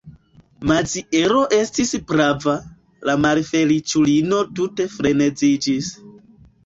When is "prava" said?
2.13-2.55